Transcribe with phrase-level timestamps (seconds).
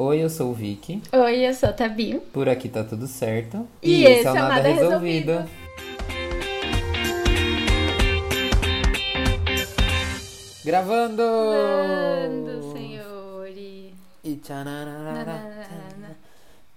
[0.00, 1.02] Oi, eu sou o Vicky.
[1.10, 2.20] Oi, eu sou a Tabi.
[2.32, 3.66] Por aqui tá tudo certo.
[3.82, 5.32] E, esse é o Nada, Nada Resolvido.
[5.32, 5.50] Resolvido.
[10.64, 11.22] Gravando!
[11.24, 13.92] Gravando, senhores.
[14.22, 14.64] It's a,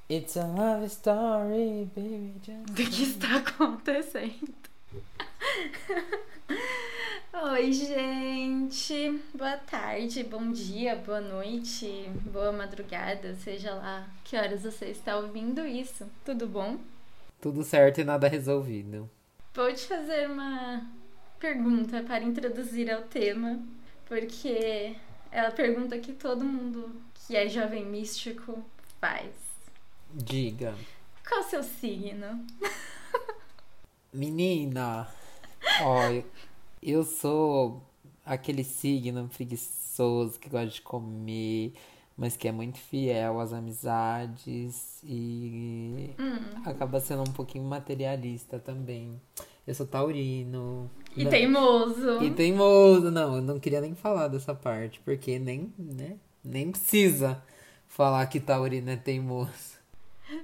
[0.09, 2.41] It's a love story, baby.
[2.71, 4.49] O que está acontecendo?
[7.33, 9.23] Oi, gente.
[9.33, 15.65] Boa tarde, bom dia, boa noite, boa madrugada, seja lá que horas você está ouvindo
[15.65, 16.05] isso.
[16.25, 16.77] Tudo bom?
[17.39, 19.09] Tudo certo e nada resolvido.
[19.53, 20.85] Vou te fazer uma
[21.39, 23.61] pergunta para introduzir ao tema,
[24.05, 24.93] porque
[25.31, 28.61] é a pergunta que todo mundo que é jovem místico
[28.99, 29.31] faz.
[30.13, 30.75] Diga.
[31.25, 32.45] Qual o seu signo?
[34.11, 35.07] Menina,
[35.81, 36.21] ó,
[36.81, 37.83] eu sou
[38.25, 41.73] aquele signo preguiçoso que gosta de comer,
[42.17, 46.61] mas que é muito fiel às amizades e hum.
[46.65, 49.19] acaba sendo um pouquinho materialista também.
[49.65, 50.89] Eu sou taurino.
[51.15, 52.23] E não, teimoso.
[52.23, 53.11] E teimoso.
[53.11, 57.41] Não, eu não queria nem falar dessa parte, porque nem, né, nem precisa
[57.87, 59.79] falar que taurino é teimoso.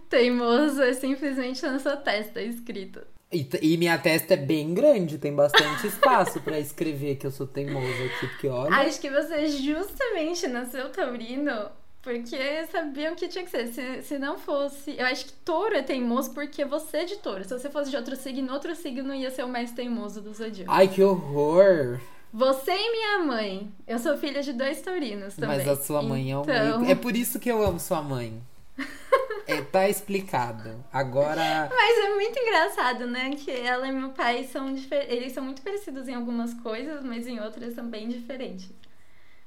[0.10, 3.02] Teimoso é simplesmente na sua testa escrito.
[3.32, 7.46] E, e, minha testa é bem grande, tem bastante espaço para escrever que eu sou
[7.46, 8.74] teimoso aqui, porque olha.
[8.78, 11.70] Acho que você justamente nasceu taurino
[12.02, 13.68] porque sabiam que tinha que ser.
[13.68, 14.96] Se, se não fosse.
[14.98, 17.44] Eu acho que touro é teimoso porque você é de touro.
[17.44, 20.72] Se você fosse de outro signo, outro signo ia ser o mais teimoso do zodíaco.
[20.72, 22.00] Ai, que horror!
[22.32, 23.70] Você e minha mãe.
[23.86, 25.58] Eu sou filha de dois taurinos também.
[25.58, 26.54] Mas a sua mãe então...
[26.54, 26.86] é um.
[26.86, 28.42] É por isso que eu amo sua mãe.
[29.48, 30.84] É, tá explicado.
[30.92, 31.70] Agora.
[31.74, 33.32] Mas é muito engraçado, né?
[33.32, 35.14] Que ela e meu pai são diferentes.
[35.14, 38.70] Eles são muito parecidos em algumas coisas, mas em outras são bem diferentes.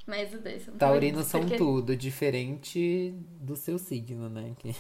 [0.07, 1.57] Mas os dois são Taurinos são porque...
[1.57, 4.53] tudo, diferente do seu signo, né?
[4.59, 4.75] Que...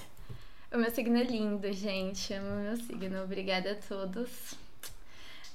[0.72, 2.32] O meu signo é lindo, gente.
[2.32, 3.22] Amo o meu signo.
[3.22, 4.54] Obrigada a todos.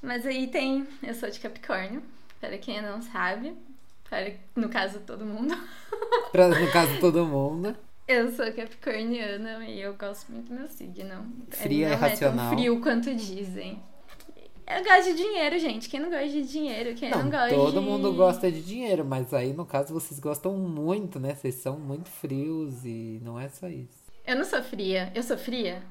[0.02, 0.88] Mas aí tem.
[1.02, 2.04] Eu sou de Capricórnio,
[2.40, 3.56] para quem não sabe.
[4.10, 5.58] Para, no caso, todo mundo.
[6.32, 7.76] pra, no caso, todo mundo.
[8.08, 11.26] Eu sou capricorniana e eu gosto muito do meu signo.
[11.50, 12.46] Fria e racional.
[12.46, 13.82] É tão frio quanto dizem.
[14.68, 15.90] Eu gosto de dinheiro, gente.
[15.90, 16.96] Quem não gosta de dinheiro?
[16.96, 17.86] Quem não, não gosta todo de...
[17.86, 21.36] mundo gosta de dinheiro, mas aí no caso vocês gostam muito, né?
[21.36, 24.06] Vocês são muito frios e não é só isso.
[24.26, 25.12] Eu não sou fria.
[25.14, 25.84] Eu sou fria?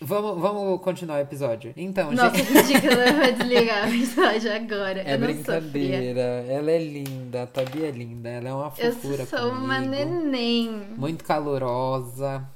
[0.00, 1.72] Vamos, vamos continuar o episódio.
[1.76, 2.52] Então, Nossa, gente...
[2.52, 5.00] ridículo, eu vou desligar o episódio agora.
[5.02, 6.20] É eu brincadeira.
[6.48, 8.28] Ela é linda, a Tabi é linda.
[8.28, 9.64] Ela é uma fofura Eu sou comigo.
[9.64, 10.68] uma neném.
[10.96, 12.46] Muito calorosa.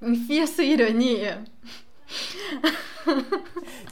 [0.00, 1.44] Enfia sua ironia.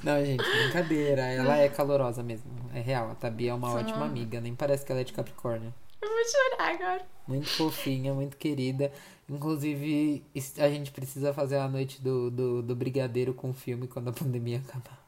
[0.02, 1.22] Não, gente, brincadeira.
[1.22, 2.50] Ela é calorosa mesmo.
[2.74, 3.10] É real.
[3.10, 4.40] A Tabi é uma ótima amiga.
[4.40, 5.72] Nem parece que ela é de Capricórnio.
[6.02, 7.02] Eu vou chorar agora.
[7.28, 8.90] Muito fofinha, muito querida.
[9.30, 10.24] Inclusive,
[10.58, 14.12] a gente precisa fazer a noite do, do, do brigadeiro com o filme quando a
[14.12, 14.98] pandemia acabar.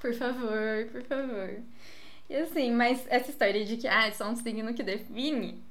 [0.00, 1.60] Por favor, por favor.
[2.28, 5.62] E assim, mas essa história de que ah, é só um signo que define,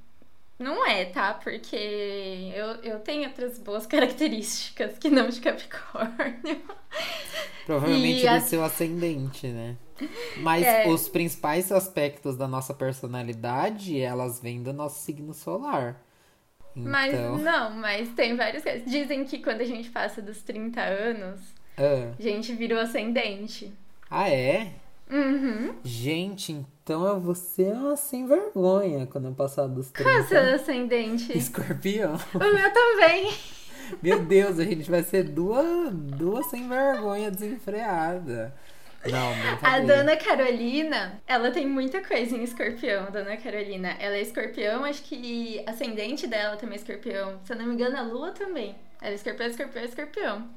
[0.58, 1.34] não é, tá?
[1.34, 1.76] Porque
[2.54, 6.62] eu, eu tenho outras boas características que não de Capricórnio.
[7.66, 8.40] Provavelmente e do a...
[8.40, 9.76] seu ascendente, né?
[10.38, 10.88] Mas é...
[10.88, 16.00] os principais aspectos da nossa personalidade, elas vêm do nosso signo solar.
[16.78, 16.90] Então...
[16.90, 21.40] Mas não, mas tem vários Dizem que quando a gente passa dos 30 anos,
[21.76, 22.12] ah.
[22.18, 23.72] a gente virou ascendente.
[24.10, 24.72] Ah, é?
[25.10, 25.74] Uhum.
[25.82, 30.08] Gente, então eu vou ser uma sem vergonha quando eu passar dos 30.
[30.08, 31.36] Qual é o seu ascendente?
[31.36, 32.14] Escorpião.
[32.34, 33.32] O meu também.
[34.02, 38.54] Meu Deus, a gente vai ser duas, duas sem vergonha desenfreada.
[39.06, 39.32] Não,
[39.62, 43.96] A dona Carolina, ela tem muita coisa em escorpião, dona Carolina.
[43.98, 47.40] Ela é escorpião, acho que ascendente dela também é escorpião.
[47.44, 48.74] Se eu não me engano, a lua também.
[49.00, 50.48] Ela é escorpião, escorpião, escorpião.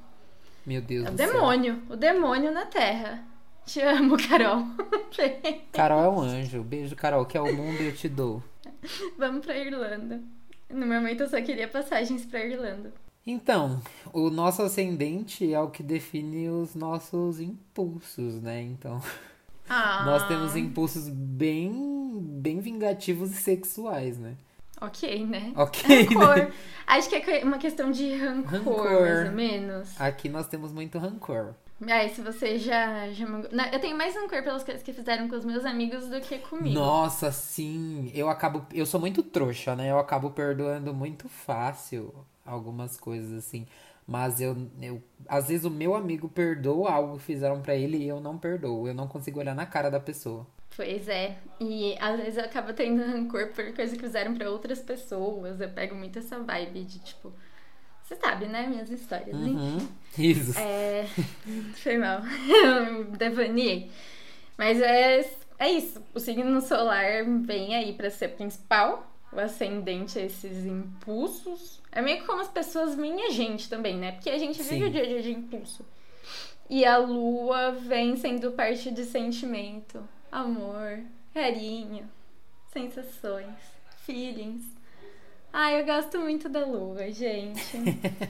[0.65, 1.83] Meu Deus é o demônio, céu.
[1.89, 3.23] o demônio na terra.
[3.65, 4.65] Te amo, Carol.
[5.71, 6.63] Carol é um anjo.
[6.63, 8.43] Beijo, Carol, que é o mundo eu te dou.
[9.17, 10.19] Vamos pra Irlanda.
[10.69, 12.91] No momento eu só queria passagens pra Irlanda.
[13.25, 13.79] Então,
[14.11, 18.61] o nosso ascendente é o que define os nossos impulsos, né?
[18.61, 19.01] Então,
[19.69, 20.03] ah.
[20.05, 24.35] nós temos impulsos bem, bem vingativos e sexuais, né?
[24.81, 25.53] Ok, né?
[25.55, 26.05] Ok.
[26.09, 26.35] Rancor.
[26.35, 26.51] Né?
[26.87, 30.01] Acho que é uma questão de rancor, rancor, mais ou menos.
[30.01, 31.53] Aqui nós temos muito rancor.
[31.87, 33.27] Aí, se você já, já.
[33.27, 36.39] Não, eu tenho mais rancor pelas coisas que fizeram com os meus amigos do que
[36.39, 36.73] comigo.
[36.73, 38.11] Nossa, sim.
[38.15, 38.65] Eu acabo.
[38.73, 39.91] Eu sou muito trouxa, né?
[39.91, 42.13] Eu acabo perdoando muito fácil
[42.45, 43.65] algumas coisas assim.
[44.07, 48.07] Mas eu, eu às vezes o meu amigo perdoa algo que fizeram para ele e
[48.07, 48.87] eu não perdoo.
[48.87, 50.45] Eu não consigo olhar na cara da pessoa.
[50.75, 51.37] Pois é.
[51.59, 55.59] E às vezes eu acabo tendo rancor por coisas que fizeram para outras pessoas.
[55.59, 57.31] Eu pego muito essa vibe de tipo,
[58.03, 58.67] Você sabe, né?
[58.67, 59.35] Minhas histórias.
[59.35, 59.87] Uhum.
[60.17, 60.57] Isso.
[60.57, 61.05] É.
[61.75, 62.21] Foi mal.
[62.65, 63.91] Eu devaneei.
[64.57, 65.29] Mas é,
[65.59, 66.01] é isso.
[66.13, 69.10] O signo solar vem aí pra ser principal.
[69.31, 71.81] O ascendente é esses impulsos.
[71.91, 74.11] É meio que como as pessoas veem a gente também, né?
[74.11, 74.87] Porque a gente vive Sim.
[74.87, 75.85] o dia a dia de impulso.
[76.69, 80.99] E a lua vem sendo parte de sentimento, amor,
[81.33, 82.09] carinho,
[82.71, 83.55] sensações,
[84.05, 84.63] feelings.
[85.51, 87.77] Ai, eu gosto muito da lua, gente.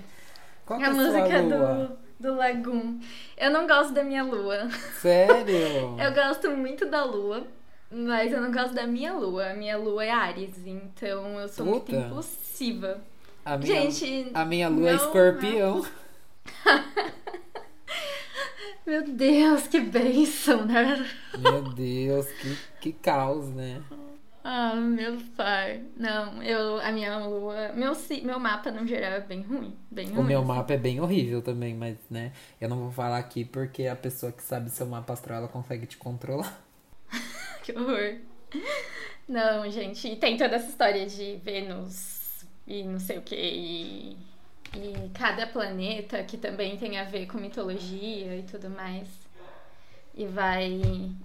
[0.66, 1.98] Qual que a é a música lua?
[2.20, 3.00] do, do Lagoon.
[3.38, 4.70] Eu não gosto da minha lua.
[5.00, 5.98] Sério?
[6.02, 7.46] Eu gosto muito da lua,
[7.92, 9.52] mas eu não gosto da minha lua.
[9.52, 11.98] A minha lua é Ares, então eu sou muito Puta.
[11.98, 13.02] impulsiva.
[13.44, 15.86] A minha, Gente, a minha lua é não, escorpião.
[18.86, 21.08] Meu Deus, que bênção, né?
[21.38, 23.82] Meu Deus, que, que caos, né?
[24.44, 25.84] Ah, meu pai.
[25.96, 27.72] Não, eu, a minha lua.
[27.74, 27.94] Meu,
[28.24, 29.76] meu mapa, no geral, é bem ruim.
[29.90, 30.20] Bem ruim.
[30.20, 30.48] O meu assim.
[30.48, 32.32] mapa é bem horrível também, mas, né?
[32.60, 35.86] Eu não vou falar aqui porque a pessoa que sabe seu mapa astral, ela consegue
[35.86, 36.60] te controlar.
[37.64, 38.18] Que horror.
[39.28, 44.18] Não, gente, e tem toda essa história de Vênus e não sei o que, e,
[44.76, 49.08] e cada planeta que também tem a ver com mitologia e tudo mais.
[50.14, 50.70] E vai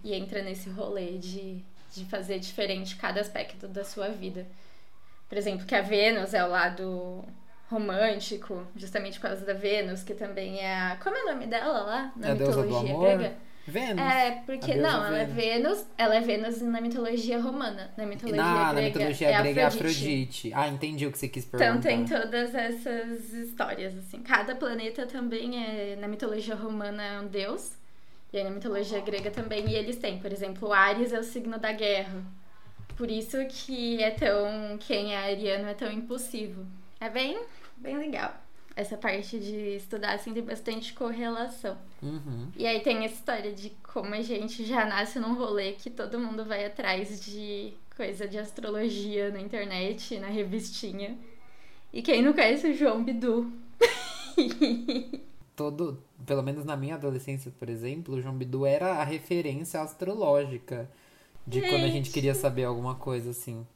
[0.04, 1.62] e entra nesse rolê de,
[1.92, 4.46] de fazer diferente cada aspecto da sua vida.
[5.28, 7.24] Por exemplo, que a Vênus é o lado
[7.68, 10.96] romântico, justamente por causa da Vênus, que também é a.
[11.02, 12.12] Como é o nome dela lá?
[12.16, 12.98] Na É a deusa do mitologia amor?
[12.98, 13.36] grega?
[13.66, 14.00] Vênus.
[14.00, 17.90] É, porque não, ela é Vênus, ela é Vênus na mitologia romana.
[17.96, 19.98] Na mitologia na, na grega mitologia é grega é Afrodite.
[19.98, 20.52] Afrodite.
[20.54, 21.70] Ah, entendi o que você quis perguntar.
[21.70, 24.22] Então tem todas essas histórias, assim.
[24.22, 27.72] Cada planeta também é, na mitologia romana é um deus.
[28.32, 29.68] E aí na mitologia grega também.
[29.68, 32.22] E eles têm, por exemplo, Ares é o signo da guerra.
[32.96, 34.78] Por isso que é tão.
[34.78, 36.64] Quem é ariano é tão impulsivo.
[37.00, 37.36] É bem,
[37.76, 38.45] bem legal.
[38.76, 41.78] Essa parte de estudar assim tem bastante correlação.
[42.02, 42.48] Uhum.
[42.54, 46.20] E aí tem essa história de como a gente já nasce num rolê que todo
[46.20, 51.16] mundo vai atrás de coisa de astrologia na internet, na revistinha.
[51.90, 53.50] E quem não conhece o João Bidu?
[55.56, 60.86] Todo, pelo menos na minha adolescência, por exemplo, o João Bidu era a referência astrológica
[61.46, 62.10] de quando a gente Gente.
[62.10, 63.66] queria saber alguma coisa assim.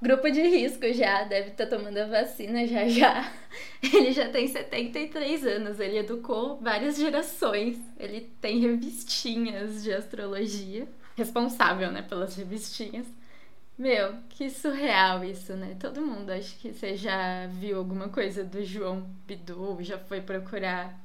[0.00, 3.32] Grupo de risco já, deve estar tomando a vacina já já.
[3.82, 7.78] Ele já tem 73 anos, ele educou várias gerações.
[7.98, 10.86] Ele tem revistinhas de astrologia.
[11.16, 13.06] Responsável, né, pelas revistinhas.
[13.78, 15.76] Meu, que surreal isso, né?
[15.78, 20.98] Todo mundo acho que você já viu alguma coisa do João Bidu, já foi procurar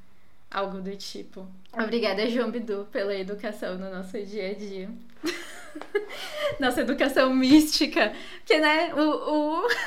[0.49, 1.47] algo do tipo.
[1.73, 4.89] Obrigada, João Bidu, pela educação no nosso dia a dia.
[6.59, 8.13] Nossa educação mística.
[8.39, 9.61] Porque, né, o.
[9.63, 9.67] o...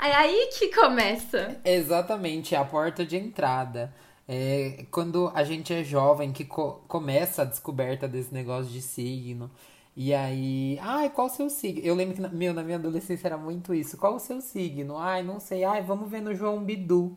[0.00, 1.56] É aí que começa.
[1.64, 3.92] Exatamente, é a porta de entrada.
[4.28, 9.50] É quando a gente é jovem que co- começa a descoberta desse negócio de signo.
[9.96, 11.80] E aí, ai, qual o seu signo?
[11.82, 13.96] Eu lembro que, na, meu, na minha adolescência era muito isso.
[13.96, 14.98] Qual o seu signo?
[14.98, 15.64] Ai, não sei.
[15.64, 17.16] Ai, vamos ver no João Bidu.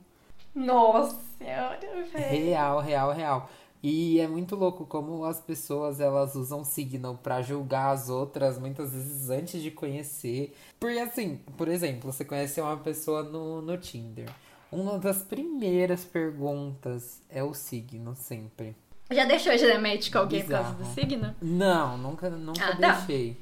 [0.56, 1.80] Nossa senhora,
[2.12, 2.46] velho.
[2.46, 3.50] Real, real, real.
[3.82, 8.92] E é muito louco como as pessoas elas usam signo pra julgar as outras muitas
[8.92, 10.54] vezes antes de conhecer.
[10.80, 14.30] Porque assim, por exemplo, você conhece uma pessoa no, no Tinder.
[14.72, 18.76] Uma das primeiras perguntas é o signo, sempre.
[19.10, 20.94] Já deixou match com alguém por causa do Bizarro.
[20.94, 21.36] signo?
[21.42, 22.92] Não, nunca, nunca Ah, tá.
[22.98, 23.38] deixei.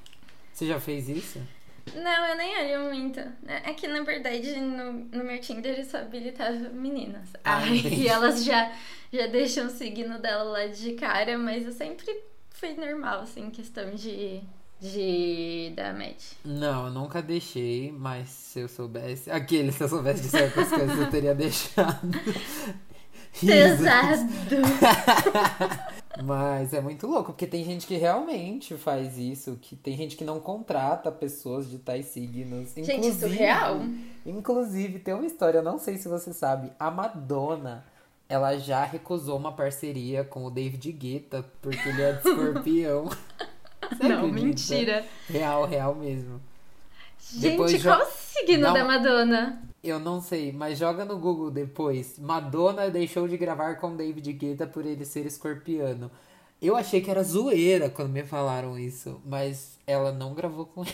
[0.53, 1.41] Você já fez isso?
[1.95, 3.19] Não, eu nem olho muito.
[3.47, 7.29] É que, na verdade, no, no meu Tinder eu só habilitava meninas.
[7.43, 8.71] Ah, e elas já,
[9.11, 12.05] já deixam o signo dela lá de cara, mas eu sempre
[12.51, 14.41] fui normal, assim, questão de,
[14.79, 16.33] de dar match.
[16.43, 19.29] Não, eu nunca deixei, mas se eu soubesse.
[19.29, 22.09] Aquele, se eu soubesse de certas coisas, eu teria deixado.
[23.39, 24.27] Pesado!
[26.23, 30.23] Mas é muito louco, porque tem gente que realmente faz isso, que tem gente que
[30.23, 32.73] não contrata pessoas de tais signos.
[32.73, 33.79] Gente, Inclusive- surreal.
[34.25, 37.85] Inclusive, tem uma história, eu não sei se você sabe, a Madonna,
[38.27, 43.09] ela já recusou uma parceria com o David Guetta, porque ele é de escorpião.
[44.01, 44.45] Não, acredita?
[44.45, 45.05] mentira.
[45.29, 46.41] Real, real mesmo.
[47.19, 48.73] Gente, Depois qual o signo Não.
[48.73, 49.61] da Madonna?
[49.83, 52.17] Eu não sei, mas joga no Google depois.
[52.19, 56.11] Madonna deixou de gravar com David Guetta por ele ser escorpiano.
[56.61, 60.93] Eu achei que era zoeira quando me falaram isso, mas ela não gravou com ele.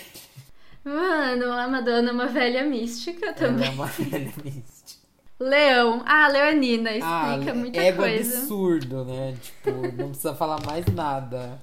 [0.83, 3.67] Mano, a Madonna é uma velha mística Ela também.
[3.67, 5.01] é uma velha mística.
[5.39, 6.01] Leão.
[6.05, 8.37] Ah, Leonina, Ah, explica muita ego coisa.
[8.37, 9.35] absurdo, né?
[9.41, 11.59] Tipo, não precisa falar mais nada.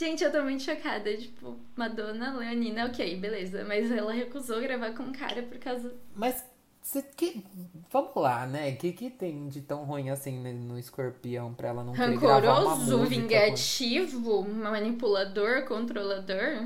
[0.00, 1.14] Gente, eu tô muito chocada.
[1.14, 3.66] Tipo, Madonna, Leonina, ok, beleza.
[3.68, 5.92] Mas ela recusou gravar com um cara por causa.
[6.16, 6.42] Mas
[6.80, 7.44] Cê, que,
[7.92, 8.70] vamos lá, né?
[8.70, 12.16] O que, que tem de tão ruim assim no, no escorpião pra ela não querer
[12.18, 13.20] gravar uma Rancoroso, música?
[13.20, 16.64] vingativo, manipulador, controlador.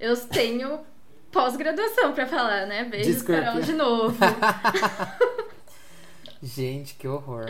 [0.00, 0.80] Eu tenho
[1.30, 2.82] pós-graduação pra falar, né?
[2.82, 4.16] Beijo, Carol, de novo.
[6.44, 7.46] Gente, que horror.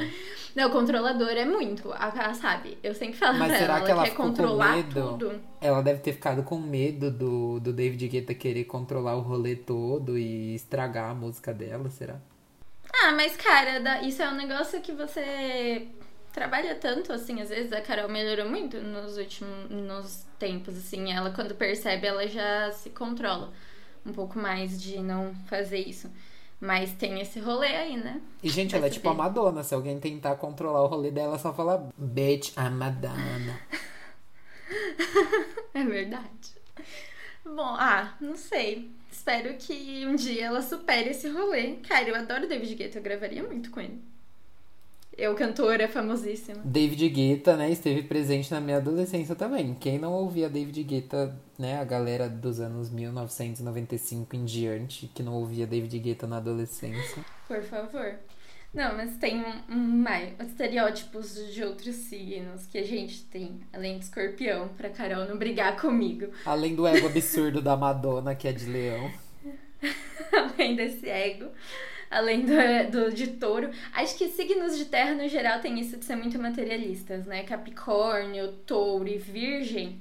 [0.54, 1.92] Não, controlador é muito.
[1.92, 2.78] A Ká sabe.
[2.80, 5.40] Eu sempre falo Mas pra será ela, que ela quer ficou com controlar tudo.
[5.60, 10.16] Ela deve ter ficado com medo do, do David Guetta querer controlar o rolê todo
[10.16, 12.20] e estragar a música dela, será?
[13.02, 15.88] Ah, mas cara, isso é um negócio que você
[16.32, 21.30] trabalha tanto, assim, às vezes a Carol melhorou muito nos últimos nos tempos, assim, ela
[21.30, 23.52] quando percebe, ela já se controla
[24.06, 26.08] um pouco mais de não fazer isso.
[26.64, 28.23] Mas tem esse rolê aí, né?
[28.42, 29.12] E, gente, Vai ela é tipo a.
[29.12, 29.62] Madonna.
[29.62, 33.61] Se alguém tentar controlar o rolê dela, só fala Bitch, I'm Madonna.
[35.75, 36.54] É verdade.
[37.44, 38.90] Bom, ah, não sei.
[39.12, 41.76] Espero que um dia ela supere esse rolê.
[41.87, 44.02] Cara, eu adoro David Guetta, eu gravaria muito com ele.
[45.16, 46.61] Eu, cantora famosíssima.
[46.64, 49.75] David Guetta, né, esteve presente na minha adolescência também.
[49.75, 55.35] Quem não ouvia David Guetta, né, a galera dos anos 1995 em diante, que não
[55.35, 57.25] ouvia David Guetta na adolescência.
[57.47, 58.16] Por favor.
[58.75, 63.99] Não, mas tem um, um mais estereótipos de outros signos que a gente tem, além
[63.99, 66.26] de escorpião, pra Carol não brigar comigo.
[66.44, 69.12] Além do ego absurdo da Madonna, que é de leão.
[70.33, 71.50] além desse ego,
[72.14, 72.52] além do,
[72.90, 73.71] do de touro.
[73.92, 77.42] Acho que signos de terra, no geral, tem isso de ser muito materialistas, né?
[77.42, 79.99] Capricórnio, touro e virgem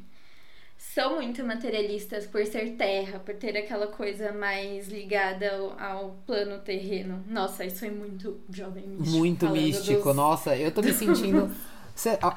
[0.77, 6.59] são muito materialistas por ser terra, por ter aquela coisa mais ligada ao, ao plano
[6.59, 7.23] terreno.
[7.27, 9.17] Nossa, isso foi muito jovem místico.
[9.17, 10.03] Muito místico.
[10.03, 11.49] dos- Nossa, eu tô me sentindo.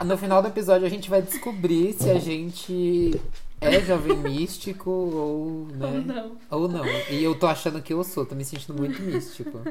[0.06, 3.20] No final do episódio a gente vai descobrir se a gente
[3.60, 5.86] é jovem místico ou, né?
[5.86, 6.38] Ou não.
[6.50, 6.84] Ou não.
[7.10, 9.62] E eu tô achando que eu sou, tô me sentindo muito místico.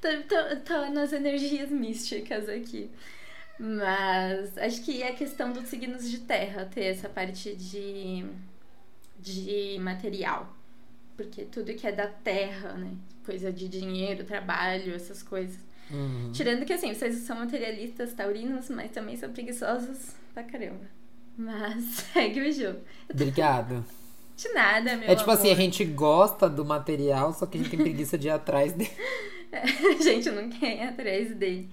[0.00, 2.90] Tô, tô, tô nas energias místicas aqui.
[3.58, 8.24] Mas acho que é questão dos signos de terra ter essa parte de,
[9.18, 10.54] de material.
[11.16, 12.92] Porque tudo que é da terra, né?
[13.26, 15.58] Coisa de dinheiro, trabalho, essas coisas.
[15.90, 16.30] Uhum.
[16.32, 20.97] Tirando que assim, vocês são materialistas, taurinos, mas também são preguiçosos pra caramba.
[21.38, 22.80] Mas segue o jogo.
[23.10, 23.84] Obrigado.
[24.36, 25.56] De nada, meu É tipo assim, a amor.
[25.56, 28.90] gente gosta do material, só que a gente tem preguiça de ir atrás dele.
[29.52, 31.70] A gente não quer ir atrás dele.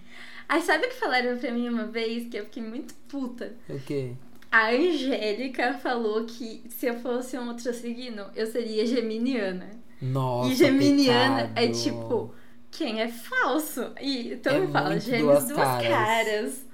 [0.47, 3.57] Aí sabe o que falaram pra mim uma vez que eu fiquei muito puta?
[3.69, 4.17] O quê?
[4.51, 9.69] A Angélica falou que se eu fosse um outro signo, eu seria geminiana.
[10.01, 11.71] Nossa, e geminiana é pecado.
[11.71, 12.33] tipo,
[12.71, 13.93] quem é falso?
[14.01, 15.87] E todo É mundo fala, gêmeos duas duas, caras.
[15.87, 16.64] caras.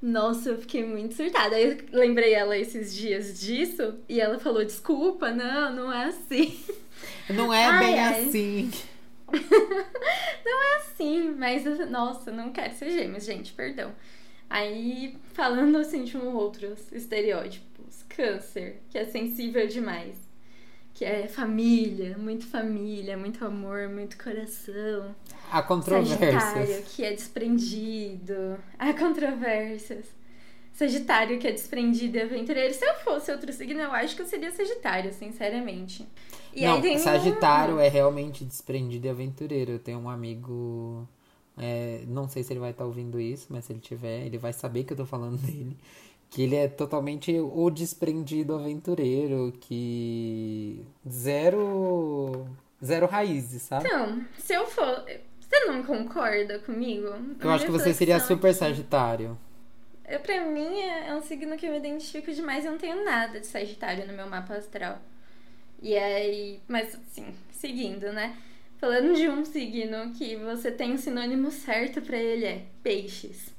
[0.00, 1.56] Nossa, eu fiquei muito surtada.
[1.56, 6.58] Aí eu lembrei ela esses dias disso e ela falou: desculpa, não, não é assim.
[7.30, 8.24] Não é Ai, bem ai.
[8.24, 8.70] assim.
[10.96, 13.94] Sim, mas nossa, não quero ser gêmeos, gente, perdão.
[14.50, 20.27] Aí, falando assim de um outros estereótipos, câncer, que é sensível demais.
[20.98, 25.14] Que é família, muito família, muito amor, muito coração.
[25.48, 26.88] Há Sagitário, controvérsias.
[26.88, 28.58] que é desprendido.
[28.76, 30.06] Há controvérsias.
[30.72, 32.74] Sagitário, que é desprendido e aventureiro.
[32.74, 36.04] Se eu fosse outro signo, eu acho que eu seria Sagitário, sinceramente.
[36.52, 39.70] E não, aí tem Sagitário é realmente desprendido e aventureiro.
[39.70, 41.06] Eu tenho um amigo.
[41.56, 44.52] é, não sei se ele vai estar ouvindo isso, mas se ele tiver, ele vai
[44.52, 45.76] saber que eu tô falando dele.
[46.30, 50.84] Que ele é totalmente o desprendido aventureiro, que.
[51.08, 52.46] Zero.
[52.84, 53.86] Zero raízes, sabe?
[53.86, 55.04] Então, se eu for.
[55.40, 57.08] Você não concorda comigo?
[57.40, 59.38] Eu acho que você seria super Sagitário.
[60.06, 62.64] Eu, pra mim, é é um signo que eu me identifico demais.
[62.64, 65.00] Eu não tenho nada de Sagitário no meu mapa astral.
[65.80, 66.60] E aí.
[66.68, 68.36] Mas, assim, seguindo, né?
[68.78, 73.52] Falando de um signo que você tem o sinônimo certo pra ele é peixes.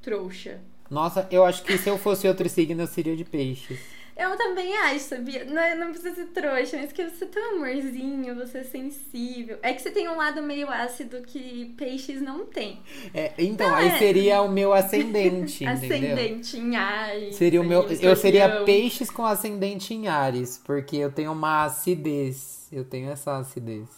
[0.00, 0.60] Trouxa.
[0.90, 3.78] Nossa, eu acho que se eu fosse outro signo, eu seria de peixes.
[4.16, 5.46] Eu também acho, sabia?
[5.46, 9.58] Não, não precisa ser trouxa, mas que você tem um amorzinho, você é sensível.
[9.62, 12.80] É que você tem um lado meio ácido que peixes não tem.
[13.14, 15.64] É, então, Não, aí é- seria o meu ascendente?
[15.64, 17.36] Ascendente em Ares.
[17.36, 22.68] Seria o meu, eu seria peixes com ascendente em Ares, porque eu tenho uma acidez.
[22.70, 23.88] Eu tenho essa acidez.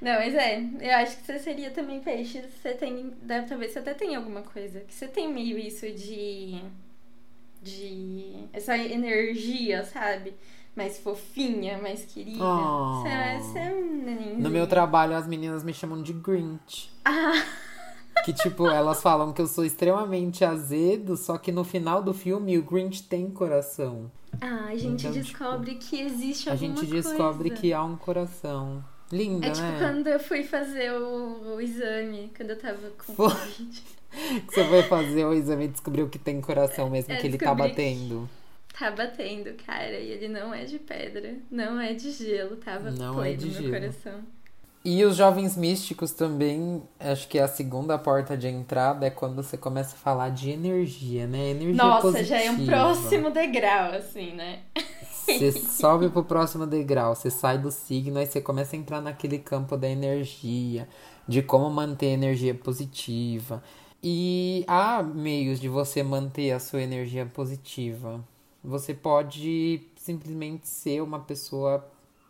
[0.00, 2.44] Não, mas é, eu acho que você seria também peixes.
[2.60, 3.12] Você tem.
[3.22, 4.80] Deve, talvez você até tenha alguma coisa.
[4.80, 6.60] Que você tem meio isso de.
[7.62, 8.34] De.
[8.52, 10.34] Essa energia, sabe?
[10.76, 12.42] Mais fofinha, mais querida.
[12.44, 13.02] Oh.
[13.02, 14.38] Você, é- é um nenenzinho.
[14.40, 16.90] No meu trabalho, as meninas me chamam de Grinch.
[17.04, 17.32] Ah,
[18.24, 22.58] Que, tipo, elas falam que eu sou extremamente azedo, só que no final do filme
[22.58, 24.10] o Grinch tem coração.
[24.40, 27.08] ah, a gente Então, descobre que existe A alguma gente coisa.
[27.08, 28.84] descobre que há um coração.
[29.10, 29.76] Linda, É tipo né?
[29.78, 33.14] quando eu fui fazer o, o exame, quando eu tava com.
[33.14, 33.82] Covid.
[34.48, 37.54] Você foi fazer o exame e descobriu que tem coração mesmo, É, que ele tá
[37.54, 38.28] batendo.
[38.78, 43.22] Tá batendo, cara, e ele não é de pedra, não é de gelo, tava Não
[43.22, 43.72] é de no meu gelo.
[43.74, 44.20] coração.
[44.84, 49.56] E os jovens místicos também, acho que a segunda porta de entrada é quando você
[49.58, 51.50] começa a falar de energia, né?
[51.50, 52.28] Energia Nossa, positiva.
[52.28, 54.60] já é um próximo degrau, assim, né?
[55.28, 59.38] Você sobe pro próximo degrau, você sai do signo, aí você começa a entrar naquele
[59.38, 60.88] campo da energia,
[61.26, 63.62] de como manter a energia positiva.
[64.02, 68.24] E há meios de você manter a sua energia positiva.
[68.64, 71.86] Você pode simplesmente ser uma pessoa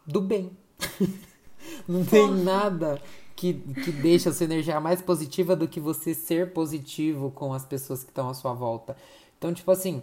[0.06, 0.50] do bem.
[1.86, 3.00] Não tem nada
[3.36, 7.64] que, que deixa a sua energia mais positiva do que você ser positivo com as
[7.64, 8.96] pessoas que estão à sua volta.
[9.36, 10.02] Então, tipo assim,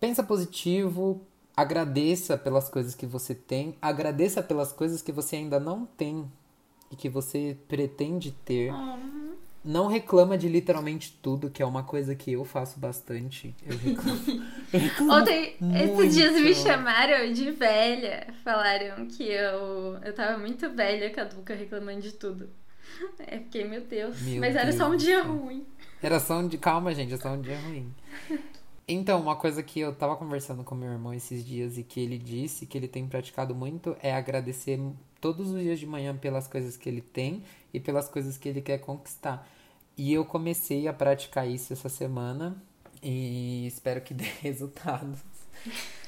[0.00, 1.20] pensa positivo,
[1.56, 6.30] agradeça pelas coisas que você tem, agradeça pelas coisas que você ainda não tem
[6.90, 8.72] e que você pretende ter.
[8.72, 9.34] Oh,
[9.64, 13.54] Não reclama de literalmente tudo, que é uma coisa que eu faço bastante.
[13.66, 14.44] Eu reclamo.
[14.72, 16.54] eu reclamo Ontem, esses dias me muito.
[16.58, 18.28] chamaram de velha.
[18.44, 22.48] Falaram que eu, eu tava muito velha, caduca, reclamando de tudo.
[23.26, 24.22] É, fiquei, meu Deus.
[24.22, 25.66] Meu Mas era só um Deus dia ruim.
[26.00, 26.58] Era só um dia.
[26.58, 27.92] Calma, gente, é só um dia ruim.
[28.88, 32.16] Então, uma coisa que eu tava conversando com meu irmão esses dias e que ele
[32.16, 34.78] disse que ele tem praticado muito é agradecer
[35.20, 37.42] todos os dias de manhã pelas coisas que ele tem
[37.74, 39.48] e pelas coisas que ele quer conquistar.
[39.96, 42.62] E eu comecei a praticar isso essa semana
[43.02, 45.18] e espero que dê resultados.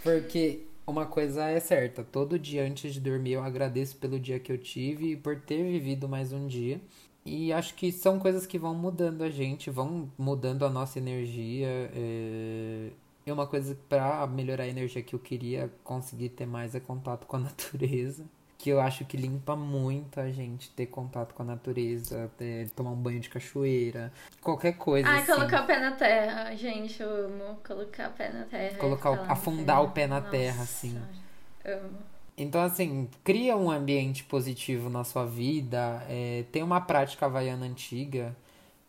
[0.05, 4.53] Porque uma coisa é certa, todo dia antes de dormir eu agradeço pelo dia que
[4.53, 6.81] eu tive e por ter vivido mais um dia.
[7.29, 11.91] E acho que são coisas que vão mudando a gente, vão mudando a nossa energia.
[11.95, 12.89] É,
[13.27, 17.27] e uma coisa para melhorar a energia que eu queria conseguir ter mais é contato
[17.27, 18.25] com a natureza.
[18.57, 22.91] Que eu acho que limpa muito a gente ter contato com a natureza, ter- tomar
[22.91, 25.27] um banho de cachoeira, qualquer coisa Ah, assim.
[25.33, 26.57] colocar o pé na terra.
[26.57, 28.77] Gente, eu amo colocar o pé na terra.
[28.79, 30.99] Colocar o- afundar o pé na Nossa terra, assim.
[31.65, 31.99] Amo.
[32.39, 36.03] Então, assim, cria um ambiente positivo na sua vida.
[36.09, 38.37] É, tem uma prática havaiana antiga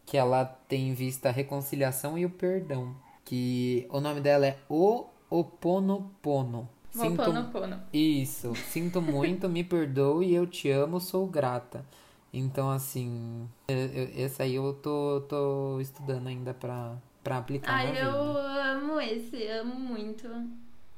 [0.06, 2.96] que ela tem em vista a reconciliação e o perdão.
[3.26, 6.70] Que o nome dela é O Oponopono.
[6.92, 7.80] Sinto, Ho'oponopono.
[7.94, 11.86] isso, sinto muito, me perdoe, eu te amo, sou grata.
[12.34, 17.90] Então, assim, eu- eu- esse aí eu tô, tô estudando ainda pra, pra aplicar Ai,
[17.92, 18.40] eu vida.
[18.74, 20.28] amo esse, amo muito.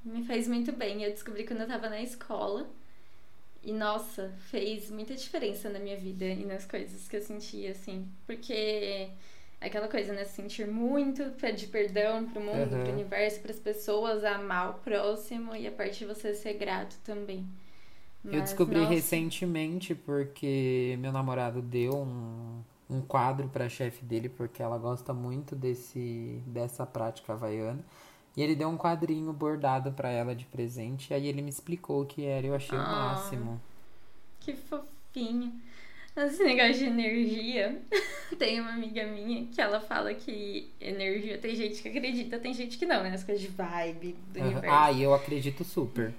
[0.03, 1.03] Me fez muito bem.
[1.03, 2.69] Eu descobri quando eu tava na escola.
[3.63, 8.07] E nossa, fez muita diferença na minha vida e nas coisas que eu sentia, assim.
[8.25, 9.09] Porque
[9.61, 10.25] aquela coisa, né?
[10.25, 12.83] Sentir muito, pedir perdão pro mundo, Aham.
[12.83, 17.47] pro universo, pras pessoas, amar o próximo e a parte de você ser grato também.
[18.31, 24.29] Eu Mas, descobri nossa, recentemente porque meu namorado deu um, um quadro pra chefe dele,
[24.29, 27.83] porque ela gosta muito desse, dessa prática havaiana.
[28.35, 32.01] E ele deu um quadrinho bordado pra ela de presente, e aí ele me explicou
[32.01, 33.13] o que era, eu achei o Ah.
[33.13, 33.61] máximo.
[34.39, 35.53] Que fofinho.
[36.15, 37.81] Esse negócio de energia,
[38.37, 42.77] tem uma amiga minha que ela fala que energia tem gente que acredita, tem gente
[42.77, 43.13] que não, né?
[43.13, 44.47] As coisas de vibe do Aham.
[44.49, 44.75] universo.
[44.75, 46.13] Ah, e eu acredito super.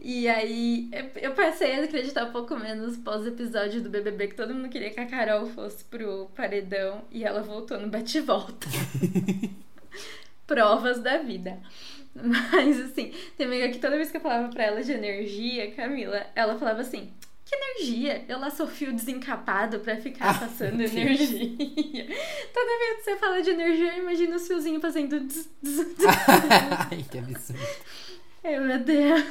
[0.00, 4.54] E aí eu- eu passei a acreditar um pouco menos pós-episódio do BBB, que todo
[4.54, 8.66] mundo queria que a Carol fosse pro paredão e ela voltou no bate-volta.
[10.46, 11.60] Provas da vida.
[12.14, 16.26] Mas assim, tem amiga que toda vez que eu falava pra ela de energia, Camila,
[16.34, 17.10] ela falava assim.
[17.44, 18.24] Que energia?
[18.28, 21.48] Eu lá sou fio desencapado pra ficar Ah, passando energia.
[22.54, 25.16] Toda vez que você fala de energia, eu imagino os fiozinhos fazendo.
[26.90, 27.60] Ai, que absurdo.
[28.44, 29.22] Ai, meu Deus.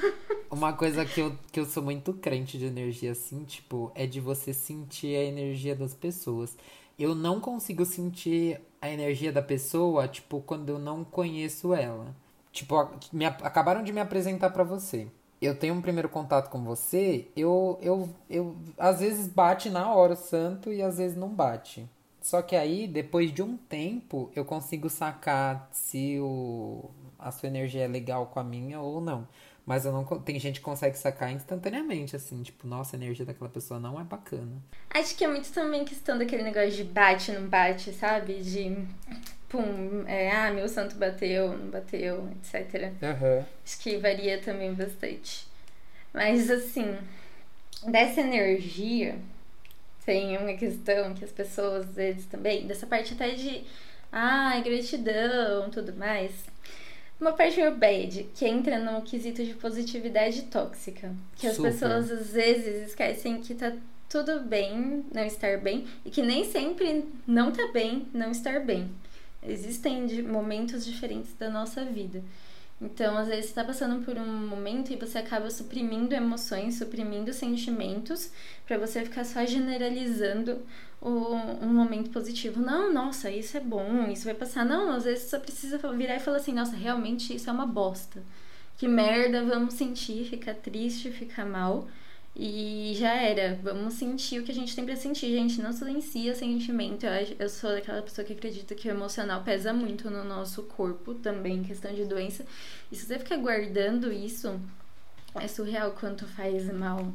[0.51, 4.19] Uma coisa que eu, que eu sou muito crente de energia, assim, tipo, é de
[4.19, 6.55] você sentir a energia das pessoas.
[7.01, 12.15] Eu não consigo sentir a energia da pessoa, tipo, quando eu não conheço ela.
[12.51, 12.75] Tipo,
[13.11, 15.07] me, acabaram de me apresentar pra você.
[15.41, 20.13] Eu tenho um primeiro contato com você, eu, eu, eu, às vezes bate na hora
[20.13, 21.89] o santo e às vezes não bate.
[22.21, 27.83] Só que aí, depois de um tempo, eu consigo sacar se o, a sua energia
[27.83, 29.27] é legal com a minha ou não.
[29.71, 33.49] Mas eu não, tem gente que consegue sacar instantaneamente, assim, tipo, nossa, a energia daquela
[33.49, 34.61] pessoa não é bacana.
[34.89, 38.41] Acho que é muito também questão daquele negócio de bate, não bate, sabe?
[38.41, 38.85] De
[39.47, 42.91] pum, é, ah, meu santo bateu, não bateu, etc.
[43.01, 43.45] Aham.
[43.63, 45.47] Acho que varia também bastante.
[46.13, 46.97] Mas assim,
[47.87, 49.17] dessa energia,
[50.05, 53.63] tem uma questão que as pessoas, às vezes também, dessa parte até de
[54.11, 56.50] ai, gratidão, tudo mais.
[57.21, 61.13] Uma parte meio bad, que entra no quesito de positividade tóxica.
[61.35, 61.71] Que as Super.
[61.71, 63.71] pessoas às vezes esquecem que tá
[64.09, 68.89] tudo bem não estar bem e que nem sempre não tá bem não estar bem.
[69.43, 72.23] Existem momentos diferentes da nossa vida.
[72.81, 77.31] Então, às vezes, você tá passando por um momento e você acaba suprimindo emoções, suprimindo
[77.31, 78.31] sentimentos,
[78.65, 80.63] pra você ficar só generalizando
[80.99, 82.59] o, um momento positivo.
[82.59, 84.65] Não, nossa, isso é bom, isso vai passar.
[84.65, 88.23] Não, às vezes só precisa virar e falar assim, nossa, realmente isso é uma bosta.
[88.77, 91.87] Que merda, vamos sentir, ficar triste, ficar mal.
[92.35, 93.59] E já era.
[93.61, 95.31] Vamos sentir o que a gente tem pra sentir.
[95.31, 97.05] Gente, não silencia sentimento.
[97.37, 101.57] Eu, sou daquela pessoa que acredita que o emocional pesa muito no nosso corpo também,
[101.57, 102.45] em questão de doença.
[102.91, 104.59] E se você ficar guardando isso,
[105.35, 107.13] é surreal quanto faz mal.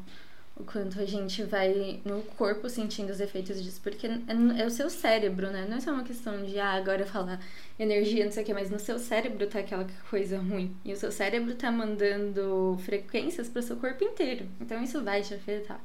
[0.56, 3.80] O quanto a gente vai no corpo sentindo os efeitos disso.
[3.82, 5.66] Porque é, é o seu cérebro, né?
[5.68, 7.40] Não é só uma questão de, ah, agora falar
[7.78, 10.74] energia, não sei o que, mas no seu cérebro tá aquela coisa ruim.
[10.84, 14.48] E o seu cérebro tá mandando frequências pro seu corpo inteiro.
[14.60, 15.80] Então isso vai te afetar.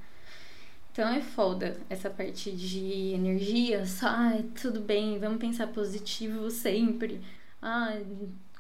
[0.92, 7.22] Então é foda essa parte de energia, só, ai, tudo bem, vamos pensar positivo sempre.
[7.62, 8.06] Ai,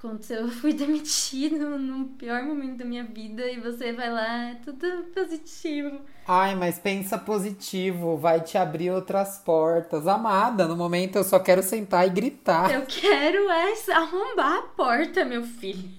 [0.07, 4.55] aconteceu, eu fui demitido no pior momento da minha vida e você vai lá, é
[4.55, 6.01] tudo positivo.
[6.27, 10.07] Ai, mas pensa positivo, vai te abrir outras portas.
[10.07, 12.73] Amada, no momento eu só quero sentar e gritar.
[12.73, 15.89] Eu quero é arrombar a porta, meu filho.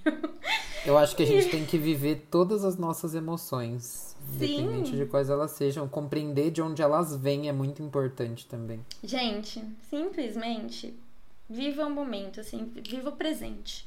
[0.84, 4.34] Eu acho que a gente tem que viver todas as nossas emoções, Sim.
[4.34, 5.86] independente de quais elas sejam.
[5.86, 8.84] Compreender de onde elas vêm é muito importante também.
[9.04, 10.98] Gente, simplesmente
[11.48, 13.86] viva o momento, assim, viva o presente.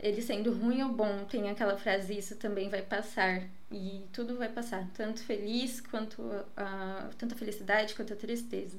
[0.00, 3.42] Ele sendo ruim ou bom, tem aquela frase, isso também vai passar.
[3.70, 6.22] E tudo vai passar, tanto feliz quanto
[6.56, 8.78] a, tanto a felicidade quanto a tristeza.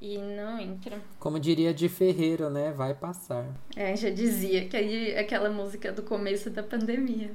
[0.00, 0.98] E não entra.
[1.18, 2.72] Como diria de Ferreiro, né?
[2.72, 3.46] Vai passar.
[3.76, 7.32] É, já dizia que aí aquela música do começo da pandemia.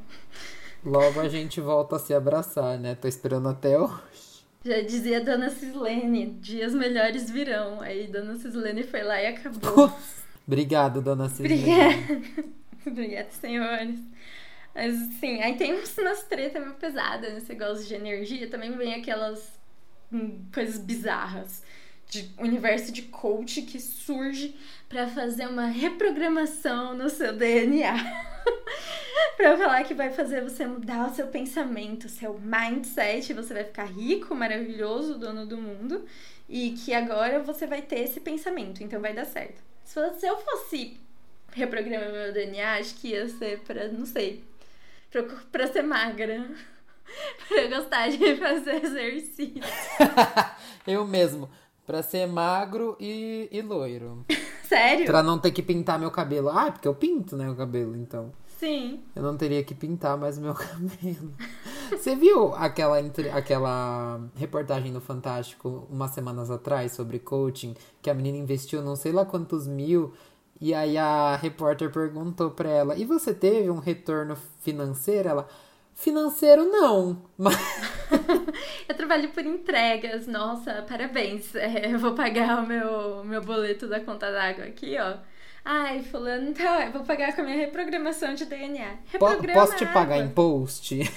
[0.84, 2.96] Logo a gente volta a se abraçar, né?
[2.96, 4.44] Tô esperando até hoje.
[4.63, 7.82] Já dizia Dona Cislene, dias melhores virão.
[7.82, 9.94] Aí Dona Cislene foi lá e acabou.
[10.48, 11.46] Obrigado, dona Cisne.
[11.46, 12.56] Obrigada.
[12.91, 14.00] Obrigada, senhores.
[14.74, 18.50] Mas assim, aí tem umas treta meio pesadas nesse negócio de energia.
[18.50, 19.58] Também vem aquelas
[20.12, 21.63] hum, coisas bizarras
[22.08, 24.56] de universo de coach que surge
[24.88, 27.93] pra fazer uma reprogramação no seu DNA.
[29.38, 33.86] pra falar que vai fazer você mudar o seu pensamento, seu mindset, você vai ficar
[33.86, 36.06] rico, maravilhoso, dono do mundo,
[36.48, 39.63] e que agora você vai ter esse pensamento, então vai dar certo.
[39.84, 41.00] Se eu fosse
[41.52, 44.44] reprogramar meu DNA, acho que ia ser pra, não sei,
[45.12, 46.50] pra, pra ser magra.
[47.48, 49.62] pra eu gostar de fazer exercício.
[50.86, 51.50] Eu mesmo.
[51.86, 54.26] Pra ser magro e, e loiro.
[54.64, 55.06] Sério?
[55.06, 56.50] Pra não ter que pintar meu cabelo.
[56.50, 58.32] Ah, porque eu pinto, né, o cabelo, então.
[58.58, 59.04] Sim.
[59.16, 61.34] Eu não teria que pintar mais meu cabelo.
[61.92, 62.98] Você viu aquela,
[63.34, 67.76] aquela reportagem no Fantástico umas semanas atrás sobre coaching?
[68.02, 70.14] Que a menina investiu não sei lá quantos mil.
[70.60, 75.30] E aí a repórter perguntou pra ela: E você teve um retorno financeiro?
[75.30, 75.48] Ela:
[75.96, 77.22] Financeiro não.
[77.38, 77.56] Mas
[78.88, 80.28] Eu trabalho por entregas.
[80.28, 81.56] Nossa, parabéns.
[81.56, 85.18] É, eu vou pagar o meu, meu boleto da conta d'água aqui, ó.
[85.63, 88.98] Ai, fulano, então, eu vou pagar com a minha reprogramação de DNA.
[89.06, 91.00] Reprograma posso te pagar em post?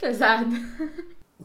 [0.00, 0.50] Pesado.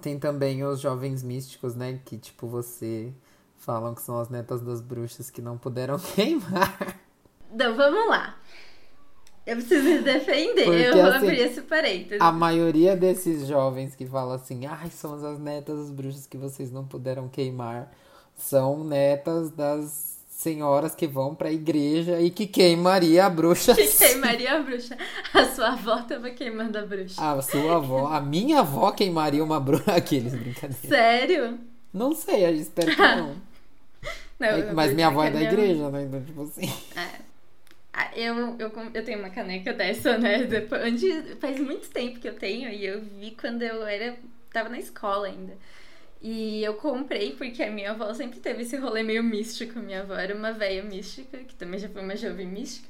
[0.01, 1.99] Tem também os jovens místicos, né?
[2.03, 3.13] Que tipo você
[3.61, 6.99] falam que são as netas das bruxas que não puderam queimar.
[7.53, 8.35] Então, vamos lá.
[9.45, 10.65] Eu preciso me defender.
[10.65, 12.21] Porque, eu vou assim, abrir esse parênteses.
[12.21, 16.71] A maioria desses jovens que falam assim, ai, somos as netas das bruxas que vocês
[16.71, 17.91] não puderam queimar,
[18.35, 23.73] são netas das senhoras que vão pra igreja e que queimaria a bruxa.
[23.75, 24.97] Que queimaria a bruxa.
[25.33, 27.21] A sua avó tava queimando a bruxa.
[27.21, 29.91] A sua avó, a minha avó queimaria uma bruxa.
[29.93, 30.87] Aqueles brincadeiras.
[30.87, 31.59] Sério?
[31.93, 33.35] Não sei, espero que não.
[34.41, 36.03] Não, eu Mas vou minha avó é da igreja, né?
[36.03, 36.67] Então, tipo assim.
[37.93, 40.43] Ah, eu, eu, eu tenho uma caneca dessa, né?
[40.45, 44.17] Depois, antes, faz muito tempo que eu tenho e eu vi quando eu era.
[44.51, 45.53] tava na escola ainda.
[46.19, 49.79] E eu comprei porque a minha avó sempre teve esse rolê meio místico.
[49.79, 52.89] Minha avó era uma velha mística, que também já foi uma jovem mística.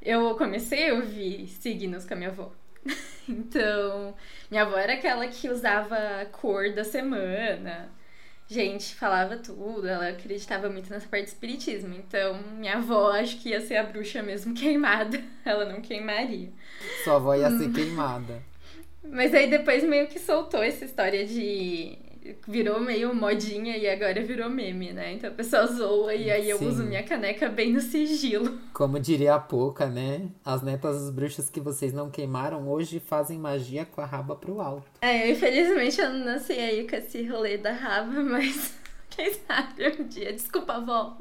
[0.00, 2.50] Eu comecei a ouvir signos com a minha avó.
[3.30, 4.14] Então,
[4.50, 7.90] minha avó era aquela que usava a cor da semana.
[8.50, 11.94] Gente, falava tudo, ela acreditava muito nessa parte do espiritismo.
[11.94, 15.22] Então, minha avó acho que ia ser a bruxa mesmo queimada.
[15.44, 16.48] Ela não queimaria.
[17.04, 17.58] Sua avó ia Hum.
[17.58, 18.42] ser queimada.
[19.04, 21.98] Mas aí depois meio que soltou essa história de
[22.46, 25.14] virou meio modinha e agora virou meme, né?
[25.14, 26.68] Então a pessoa zoa e aí eu Sim.
[26.68, 28.58] uso minha caneca bem no sigilo.
[28.72, 30.28] Como diria a Poca, né?
[30.44, 34.60] As netas das bruxas que vocês não queimaram hoje fazem magia com a raba pro
[34.60, 34.86] alto.
[35.00, 38.74] É, infelizmente eu não nasci aí com esse rolê da raba, mas
[39.10, 40.32] quem sabe um dia.
[40.32, 41.18] Desculpa, avó.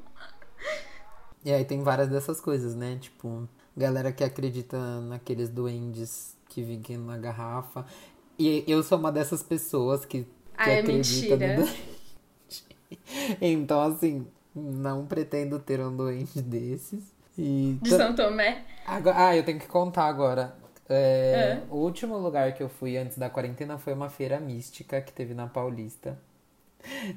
[1.43, 2.97] E aí tem várias dessas coisas, né?
[2.99, 7.85] Tipo, galera que acredita naqueles duendes que vivem na garrafa.
[8.39, 11.57] E eu sou uma dessas pessoas que Ah, é mentira.
[11.57, 11.67] no.
[13.41, 17.03] Então, assim, não pretendo ter um duende desses.
[17.37, 18.63] E De São Tomé.
[18.85, 20.55] Agora- ah, eu tenho que contar agora.
[20.89, 21.63] É, É.
[21.69, 25.33] O último lugar que eu fui antes da quarentena foi uma feira mística que teve
[25.33, 26.17] na Paulista.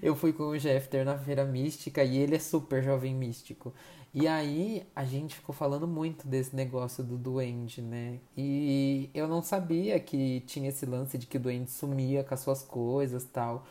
[0.03, 3.72] Eu fui com o Jeffter na feira mística e ele é super jovem místico.
[4.12, 8.18] E aí a gente ficou falando muito desse negócio do duende, né?
[8.37, 12.40] E eu não sabia que tinha esse lance de que o duende sumia com as
[12.40, 13.64] suas coisas tal.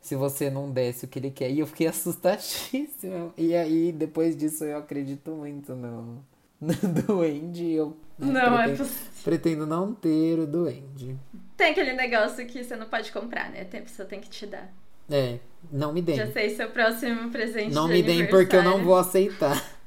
[0.00, 1.50] Se você não desse o que ele quer.
[1.50, 3.34] E eu fiquei assustadíssima.
[3.36, 6.24] E aí, depois disso, eu acredito muito no,
[6.60, 6.74] no
[7.06, 7.72] duende.
[7.72, 9.22] Eu né, Não, é pretendo, possível.
[9.24, 11.18] pretendo não ter o duende.
[11.56, 13.62] Tem aquele negócio que você não pode comprar, né?
[13.62, 14.72] A pessoa tem que te dar.
[15.10, 16.16] É, não me deem.
[16.16, 19.79] Já sei seu próximo presente Não me deem porque eu não vou aceitar.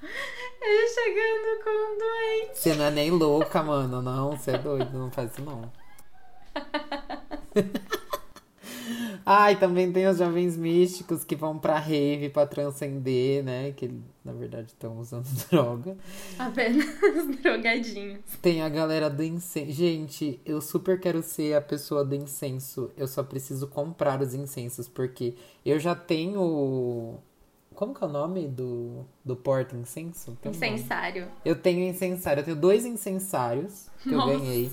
[0.61, 2.59] Ele chegando com um doente.
[2.59, 4.01] Você não é nem louca, mano.
[4.01, 4.97] Não, você é doido.
[4.97, 5.71] Não faz isso, não.
[9.25, 13.71] Ai, também tem os jovens místicos que vão pra rave pra transcender, né?
[13.71, 13.89] Que
[14.23, 15.97] na verdade estão usando droga.
[16.37, 16.85] Apenas
[17.41, 18.19] drogadinhos.
[18.41, 19.71] Tem a galera do incenso.
[19.71, 22.91] Gente, eu super quero ser a pessoa do incenso.
[22.97, 25.35] Eu só preciso comprar os incensos, porque
[25.65, 27.17] eu já tenho.
[27.83, 30.37] Como que é o nome do, do porta-incenso?
[30.41, 30.67] Tem um nome.
[30.67, 31.27] Incensário.
[31.43, 32.39] Eu tenho incensário.
[32.39, 34.31] Eu tenho dois incensários que Nossa.
[34.31, 34.71] eu ganhei.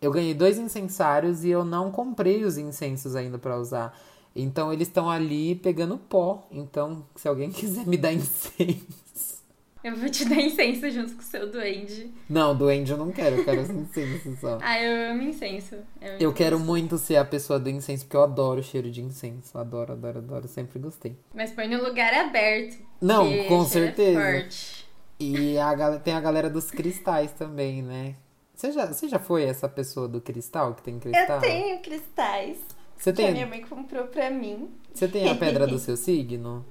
[0.00, 3.94] Eu ganhei dois incensários e eu não comprei os incensos ainda pra usar.
[4.34, 6.48] Então eles estão ali pegando pó.
[6.50, 9.37] Então, se alguém quiser me dar incenso.
[9.82, 12.10] Eu vou te dar incenso junto com o seu duende.
[12.28, 14.58] Não, duende eu não quero, eu quero os incensos só.
[14.62, 15.76] Ah, eu amo incenso.
[16.00, 16.70] amo Eu quero incenso.
[16.70, 19.56] muito ser a pessoa do incenso, porque eu adoro o cheiro de incenso.
[19.56, 20.48] Adoro, adoro, adoro.
[20.48, 21.16] Sempre gostei.
[21.34, 22.76] Mas põe no lugar aberto.
[23.00, 24.20] Não, com é certeza.
[24.20, 24.88] forte.
[25.20, 28.14] E a, tem a galera dos cristais também, né?
[28.54, 31.36] Você já, você já foi essa pessoa do cristal que tem cristal?
[31.36, 32.58] Eu tenho cristais
[32.96, 34.68] Você que a tem, minha mãe comprou pra mim.
[34.92, 36.64] você tem a pedra do seu signo?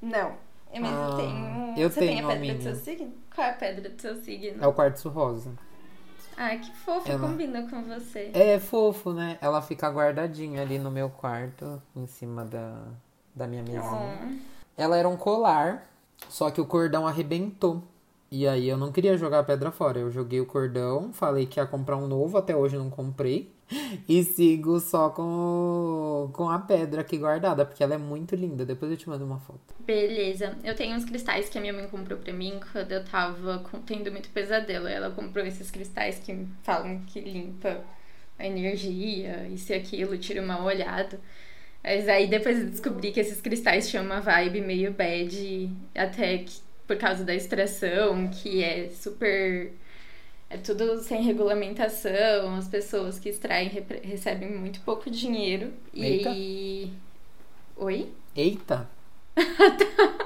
[0.00, 0.36] Não.
[0.80, 1.74] Mas Ah, eu tenho.
[1.78, 3.12] eu Você tem tenho a a pedra do seu signo?
[3.34, 4.64] Qual é a pedra do seu signo?
[4.64, 5.50] É o quartzo rosa.
[6.36, 8.30] Ah, que fofo, Ela- combina com você.
[8.34, 9.38] É fofo, né?
[9.40, 12.82] Ela fica guardadinha ali no meu quarto, em cima da,
[13.34, 13.82] da minha mesinha.
[13.82, 14.34] Oh.
[14.76, 15.86] Ela era um colar,
[16.28, 17.82] só que o cordão arrebentou.
[18.36, 19.98] E aí eu não queria jogar a pedra fora.
[19.98, 23.50] Eu joguei o cordão, falei que ia comprar um novo, até hoje não comprei.
[24.08, 28.64] E sigo só com, com a pedra aqui guardada, porque ela é muito linda.
[28.64, 29.74] Depois eu te mando uma foto.
[29.80, 30.56] Beleza.
[30.62, 34.12] Eu tenho uns cristais que a minha mãe comprou pra mim quando eu tava tendo
[34.12, 34.86] muito pesadelo.
[34.86, 37.80] Ela comprou esses cristais que falam que limpa
[38.38, 41.18] a energia, isso e aquilo, tira uma olhada.
[41.82, 46.65] Mas aí depois eu descobri que esses cristais tinham uma vibe meio bad, até que
[46.86, 49.72] por causa da extração, que é super.
[50.48, 55.72] É tudo sem regulamentação, as pessoas que extraem repre- recebem muito pouco dinheiro.
[55.92, 56.30] Eita.
[56.34, 56.92] E.
[57.76, 58.08] Oi?
[58.36, 58.88] Eita!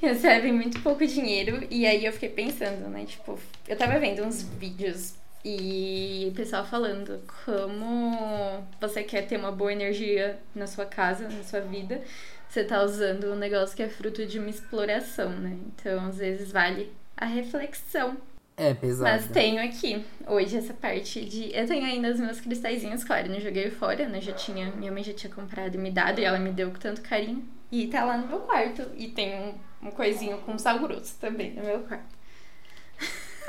[0.00, 1.66] recebem muito pouco dinheiro.
[1.70, 3.04] E aí eu fiquei pensando, né?
[3.04, 5.14] Tipo, eu tava vendo uns vídeos
[5.44, 11.42] e o pessoal falando como você quer ter uma boa energia na sua casa, na
[11.44, 12.02] sua vida.
[12.48, 15.58] Você tá usando um negócio que é fruto de uma exploração, né?
[15.66, 18.16] Então, às vezes, vale a reflexão.
[18.56, 19.10] É pesado.
[19.10, 21.54] Mas tenho aqui, hoje, essa parte de.
[21.54, 24.20] Eu tenho ainda os meus cristalzinhos, claro, não joguei fora, né?
[24.20, 24.72] Já tinha.
[24.72, 27.46] Minha mãe já tinha comprado e me dado, e ela me deu com tanto carinho.
[27.70, 28.82] E tá lá no meu quarto.
[28.96, 32.16] E tem um, um coisinho com sal grosso também no meu quarto.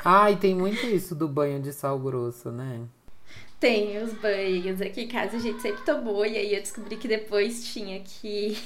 [0.04, 2.80] Ai, tem muito isso do banho de sal grosso, né?
[3.58, 7.06] Tem os banhos aqui em casa, a gente sempre tomou, e aí eu descobri que
[7.06, 8.56] depois tinha que.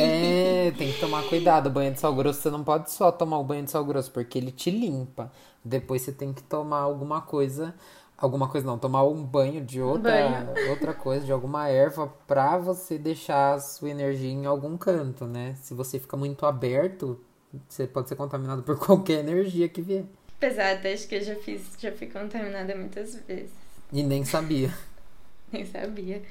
[0.00, 1.66] É, tem que tomar cuidado.
[1.68, 4.10] O banho de sal grosso, você não pode só tomar o banho de sal grosso,
[4.10, 5.30] porque ele te limpa.
[5.64, 7.74] Depois você tem que tomar alguma coisa.
[8.16, 10.70] Alguma coisa não, tomar um banho de outra, Banho.
[10.70, 15.54] outra coisa, de alguma erva, pra você deixar a sua energia em algum canto, né?
[15.62, 17.20] Se você fica muito aberto,
[17.68, 20.04] você pode ser contaminado por qualquer energia que vier.
[20.36, 23.52] Apesar acho que eu já fiz, já fui contaminada muitas vezes.
[23.92, 24.72] E nem sabia.
[25.52, 26.22] Nem sabia.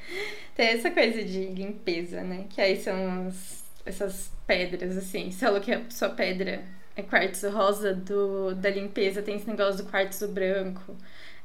[0.56, 2.46] Tem essa coisa de limpeza, né?
[2.50, 5.32] Que aí são os- essas pedras, assim.
[5.32, 6.64] Você falou que a sua pedra
[6.96, 10.96] é quartzo rosa do, da limpeza, tem esse negócio do quartzo branco.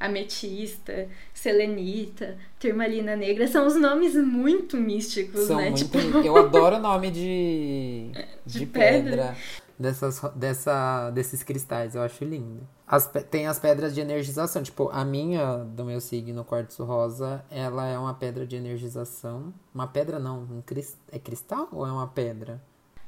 [0.01, 5.71] ametista, selenita, turmalina negra, são os nomes muito místicos, São né?
[5.71, 5.85] muito.
[5.85, 8.11] Tipo, Eu adoro o nome de,
[8.45, 9.11] de, De pedra.
[9.11, 9.37] pedra.
[9.79, 12.67] Dessas, dessa, desses cristais, eu acho lindo.
[12.93, 14.63] As, tem as pedras de energização.
[14.63, 19.55] Tipo, a minha, do meu signo, quartzo rosa, ela é uma pedra de energização.
[19.75, 22.61] Uma pedra não, um cris, é cristal ou é uma pedra?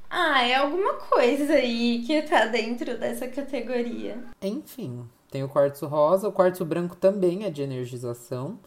[0.09, 4.17] ah, é alguma coisa aí que tá dentro dessa categoria.
[4.41, 8.59] Enfim, tem o quartzo rosa, o quartzo branco também é de energização.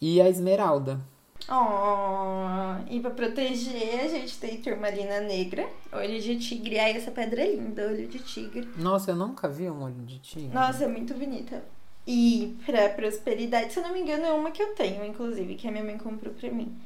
[0.00, 1.00] E a esmeralda.
[1.48, 6.78] Oh, e pra proteger, a gente tem turmalina negra, olho de tigre.
[6.78, 8.68] Ai, essa pedra é linda, olho de tigre.
[8.76, 10.54] Nossa, eu nunca vi um olho de tigre.
[10.54, 11.64] Nossa, é muito bonita.
[12.06, 15.68] E pra prosperidade, se eu não me engano, é uma que eu tenho, inclusive, que
[15.68, 16.76] a minha mãe comprou pra mim.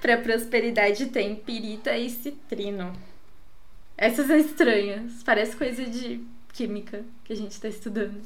[0.00, 2.92] Pra prosperidade tem pirita e citrino.
[3.96, 5.22] Essas são estranhas.
[5.24, 8.20] Parece coisa de química que a gente tá estudando.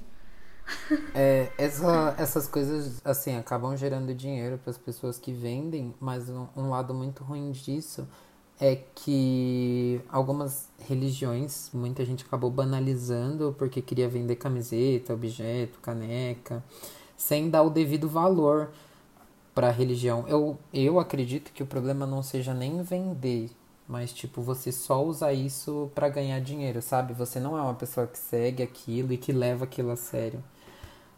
[1.13, 6.47] É, essa- essas coisas, assim, acabam gerando dinheiro para as pessoas que vendem, mas um,
[6.57, 8.07] um lado muito ruim disso
[8.61, 16.63] é que algumas religiões, muita gente acabou banalizando porque queria vender camiseta, objeto, caneca,
[17.17, 18.71] sem dar o devido valor
[19.55, 20.25] para a religião.
[20.29, 23.51] Eu, eu acredito que o problema não seja nem vender,
[23.89, 27.13] mas tipo, você só usar isso para ganhar dinheiro, sabe?
[27.15, 30.43] Você não é uma pessoa que segue aquilo e que leva aquilo a sério.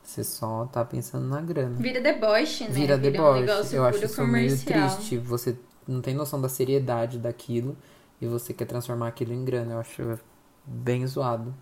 [0.02, 1.76] Você só tá pensando na grana.
[1.76, 2.70] Vira deboche, né?
[2.70, 3.40] Vira um deboche.
[3.40, 4.96] negócio Eu acho isso meio comercial.
[4.96, 5.18] triste.
[5.18, 7.76] Você não tem noção da seriedade daquilo
[8.20, 9.74] e você quer transformar aquilo em grana.
[9.74, 10.18] Eu acho
[10.64, 11.54] bem zoado.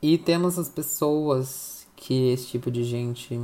[0.00, 3.40] E temos as pessoas que esse tipo de gente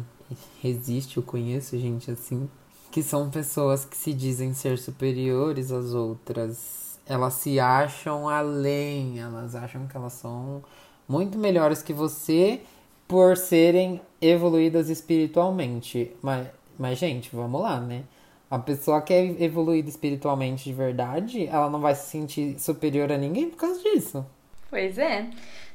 [0.61, 1.18] resiste.
[1.18, 2.49] Eu conheço gente assim.
[2.90, 6.99] Que são pessoas que se dizem ser superiores às outras.
[7.07, 9.21] Elas se acham além.
[9.21, 10.64] Elas acham que elas são
[11.07, 12.62] muito melhores que você
[13.09, 16.12] por serem evoluídas espiritualmente.
[16.23, 16.47] Mas,
[16.79, 18.05] mas, gente, vamos lá, né?
[18.51, 23.18] A pessoa que é evoluída espiritualmente de verdade, ela não vai se sentir superior a
[23.18, 24.25] ninguém por causa disso.
[24.71, 25.29] Pois é.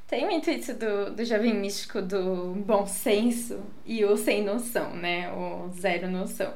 [0.07, 5.31] Tem muito isso do, do jovem místico do bom senso e o sem noção, né?
[5.31, 6.53] O zero noção.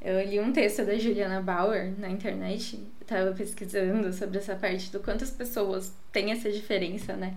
[0.00, 4.90] Eu li um texto da Juliana Bauer na internet, eu tava pesquisando sobre essa parte
[4.90, 7.34] do quantas pessoas têm essa diferença, né?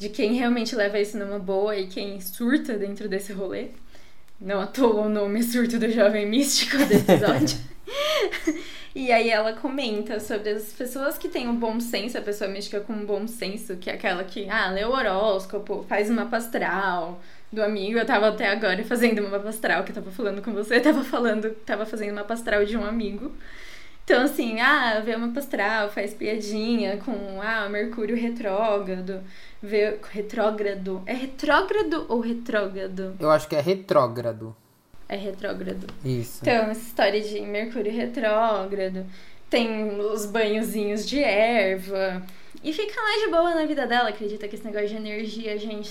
[0.00, 3.66] De quem realmente leva isso numa boa e quem surta dentro desse rolê.
[4.40, 7.58] Não à toa o nome surto do jovem místico do episódio.
[8.94, 12.80] E aí ela comenta sobre as pessoas que têm um bom senso, a pessoa mística
[12.80, 17.20] com um bom senso, que é aquela que, ah, lê o horóscopo, faz uma astral
[17.52, 17.98] do amigo.
[17.98, 21.04] Eu tava até agora fazendo uma astral, que eu tava falando com você, eu tava
[21.04, 23.30] falando, tava fazendo uma astral de um amigo.
[24.04, 29.22] Então, assim, ah, vê uma astral, faz piadinha com, ah, Mercúrio retrógrado,
[29.62, 31.02] vê retrógrado.
[31.06, 33.14] É retrógrado ou retrógrado?
[33.20, 34.56] Eu acho que é retrógrado.
[35.08, 35.86] É retrógrado.
[36.04, 36.40] Isso.
[36.42, 39.06] Então, essa história de Mercúrio retrógrado,
[39.48, 42.22] tem os banhozinhos de erva,
[42.62, 45.56] e fica lá de boa na vida dela, acredita que esse negócio de energia, a
[45.56, 45.90] gente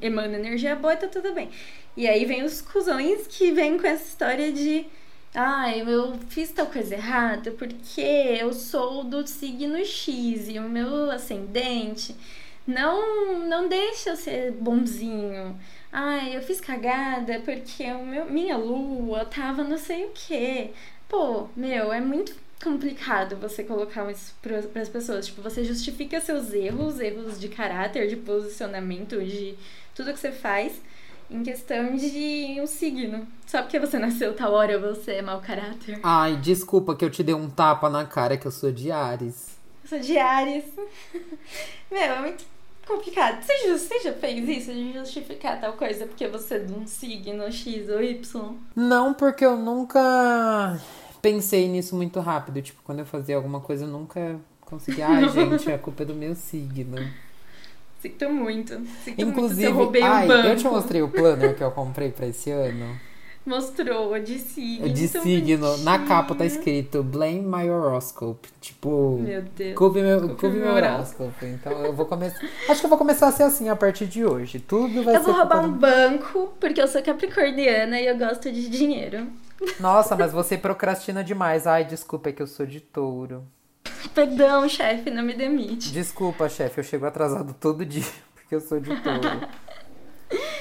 [0.00, 1.50] emana energia boa e tá tudo bem.
[1.96, 4.86] E aí vem os cuzões que vêm com essa história de
[5.34, 11.10] ai, eu fiz tal coisa errada porque eu sou do signo X e o meu
[11.10, 12.14] ascendente
[12.66, 15.58] não não deixa eu ser bonzinho.
[15.90, 20.70] Ai, eu fiz cagada porque o meu, minha lua tava não sei o quê.
[21.08, 25.26] Pô, meu, é muito complicado você colocar isso para as pessoas.
[25.26, 29.54] Tipo, você justifica seus erros, erros de caráter, de posicionamento, de
[29.94, 30.80] tudo que você faz,
[31.32, 33.26] em questão de um signo.
[33.46, 35.98] Só porque você nasceu tal hora você é mau caráter.
[36.02, 39.56] Ai, desculpa que eu te dei um tapa na cara que eu sou de Ares.
[39.84, 40.64] Eu sou de Ares.
[41.90, 42.44] Meu, é muito
[42.86, 43.42] complicado.
[43.42, 46.86] Você, ju- você já fez isso de justificar tal coisa porque você é de um
[46.86, 48.54] signo X ou Y?
[48.74, 50.80] Não, porque eu nunca
[51.20, 52.60] pensei nisso muito rápido.
[52.62, 55.06] Tipo, quando eu fazia alguma coisa, eu nunca conseguia.
[55.06, 56.96] Ai, gente, a culpa é do meu signo.
[58.02, 58.74] Sinto muito.
[59.04, 60.48] Sinto muito Inclusive, eu roubei ai, um banco.
[60.48, 62.96] eu te mostrei o planner que eu comprei pra esse ano.
[63.44, 64.88] Mostrou de signo.
[64.88, 65.76] De tão signo.
[65.78, 68.48] Na capa tá escrito Blame My Horoscope.
[68.60, 69.74] Tipo, Meu Deus.
[69.76, 71.44] culpe meu, culpe meu horóscopo.
[71.44, 72.38] Então eu vou começar.
[72.68, 74.60] Acho que eu vou começar a ser assim a partir de hoje.
[74.60, 75.26] Tudo vai Eu ser.
[75.26, 79.26] vou roubar um banco porque eu sou capricorniana e eu gosto de dinheiro.
[79.80, 81.66] Nossa, mas você procrastina demais.
[81.66, 83.42] Ai, desculpa, é que eu sou de touro.
[84.10, 85.92] Perdão, chefe, não me demite.
[85.92, 89.48] Desculpa, chefe, eu chego atrasado todo dia porque eu sou de touro.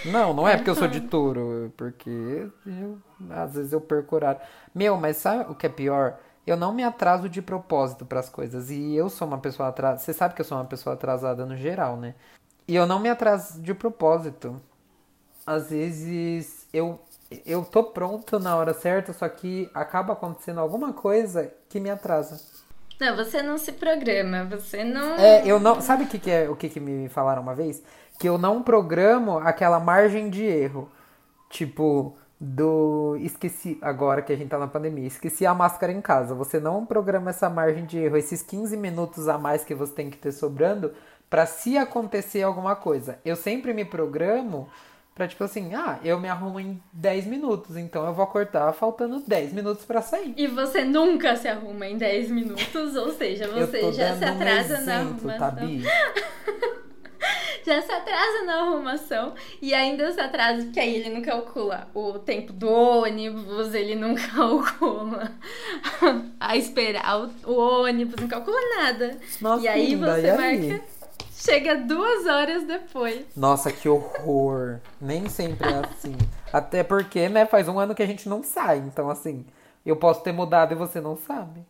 [0.05, 2.97] Não, não é porque eu sou de touro, é porque eu-
[3.29, 4.41] às vezes eu perco horário.
[4.73, 6.17] Meu, mas sabe o que é pior?
[6.45, 8.71] Eu não me atraso de propósito pras coisas.
[8.71, 9.99] E eu sou uma pessoa atrasada.
[9.99, 12.15] Você sabe que eu sou uma pessoa atrasada no geral, né?
[12.67, 14.59] E eu não me atraso de propósito.
[15.45, 16.99] Às vezes eu,
[17.45, 22.41] eu tô pronto na hora certa, só que acaba acontecendo alguma coisa que me atrasa.
[23.01, 25.15] Não, você não se programa, você não.
[25.15, 25.81] É, eu não.
[25.81, 27.81] Sabe o que, que é o que, que me falaram uma vez?
[28.19, 30.87] Que eu não programo aquela margem de erro.
[31.49, 33.17] Tipo, do.
[33.19, 36.35] Esqueci, agora que a gente tá na pandemia, esqueci a máscara em casa.
[36.35, 40.11] Você não programa essa margem de erro, esses 15 minutos a mais que você tem
[40.11, 40.93] que ter sobrando,
[41.27, 43.17] para se acontecer alguma coisa.
[43.25, 44.69] Eu sempre me programo
[45.21, 49.19] Pra tipo assim, ah, eu me arrumo em 10 minutos, então eu vou cortar faltando
[49.19, 50.33] 10 minutos para sair.
[50.35, 54.83] E você nunca se arruma em 10 minutos, ou seja, você já se atrasa um
[54.83, 55.37] na arrumação.
[55.37, 55.53] Tá,
[57.63, 62.17] já se atrasa na arrumação e ainda se atrasa, porque aí ele não calcula o
[62.17, 65.33] tempo do ônibus, ele não calcula
[66.39, 69.19] a esperar o, ônibus, não calcula nada.
[69.39, 70.81] Nossa, e aí você e aí?
[71.43, 73.25] Chega duas horas depois.
[73.35, 74.79] Nossa, que horror.
[75.01, 76.15] Nem sempre é assim.
[76.53, 78.77] Até porque, né, faz um ano que a gente não sai.
[78.77, 79.43] Então, assim,
[79.83, 81.61] eu posso ter mudado e você não sabe.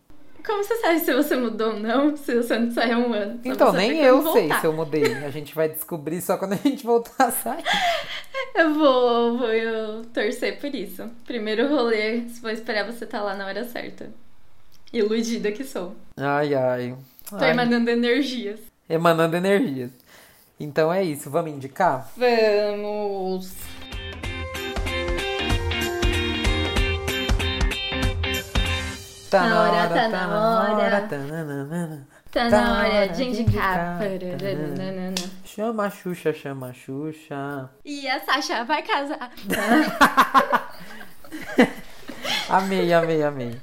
[0.46, 2.18] Como você sabe se você mudou ou não?
[2.18, 3.40] Se você não sai há um ano?
[3.46, 5.06] Então, nem eu sei se eu mudei.
[5.24, 7.64] A gente vai descobrir só quando a gente voltar a sair.
[8.54, 11.10] Eu vou, vou eu torcer por isso.
[11.26, 14.10] Primeiro rolê, vou esperar você estar tá lá na hora certa.
[14.92, 15.96] Iludida que sou.
[16.18, 16.96] Ai, ai.
[17.30, 17.52] Tô ai.
[17.52, 18.60] emanando energias
[18.90, 19.92] emanando energias.
[20.60, 22.10] Então é isso, vamos indicar?
[22.16, 23.54] Vamos!
[29.32, 31.08] Tá na hora, tá na hora.
[32.32, 34.00] Tá na hora de indicar.
[35.46, 37.70] Chama a Xuxa, chama a Xuxa.
[37.84, 39.32] E a Sasha vai casar.
[42.50, 43.60] amei, amei, amei.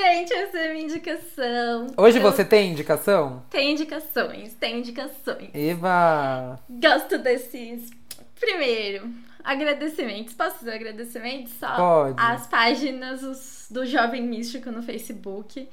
[0.00, 1.88] Gente, essa é a minha indicação.
[1.96, 3.42] Hoje você tem indicação?
[3.50, 5.50] Tem indicações, tem indicações.
[5.52, 6.56] Eva!
[6.70, 7.90] Gosto desses.
[8.38, 9.10] Primeiro,
[9.42, 10.34] agradecimentos.
[10.34, 11.52] Posso fazer agradecimentos?
[11.54, 12.14] Só Pode.
[12.16, 15.68] as páginas do Jovem Místico no Facebook.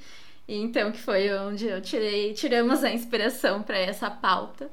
[0.48, 4.68] Então, que foi onde eu tirei, tiramos a inspiração para essa pauta.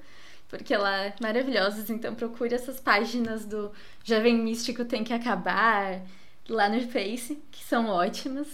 [0.49, 1.93] Porque ela é maravilhosa.
[1.93, 3.71] Então, procure essas páginas do
[4.03, 6.01] Jovem Místico Tem que Acabar
[6.49, 8.47] lá no Face, que são ótimas.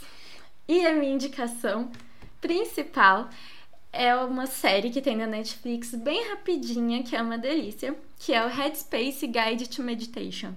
[0.69, 1.91] E a minha indicação
[2.39, 3.27] principal
[3.91, 8.45] é uma série que tem na Netflix bem rapidinha, que é uma delícia, que é
[8.45, 10.53] o Headspace Guide to Meditation.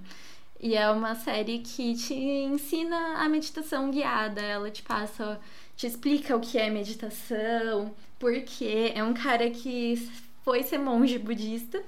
[0.61, 5.41] E é uma série que te ensina a meditação guiada, ela te passa,
[5.79, 10.11] te explica o que é meditação, porque é um cara que
[10.45, 11.83] foi ser monge budista,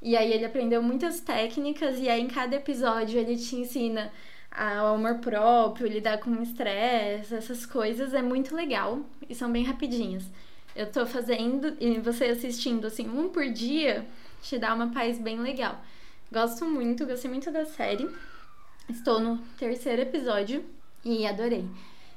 [0.00, 4.10] e aí ele aprendeu muitas técnicas, e aí em cada episódio ele te ensina
[4.50, 10.24] ao amor próprio, lidar com estresse, essas coisas é muito legal e são bem rapidinhas.
[10.74, 14.06] Eu tô fazendo e você assistindo assim um por dia
[14.42, 15.80] te dá uma paz bem legal.
[16.32, 18.08] Gosto muito, gostei muito da série.
[18.88, 20.64] Estou no terceiro episódio
[21.04, 21.68] e adorei.